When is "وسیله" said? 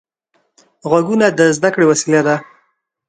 1.91-2.21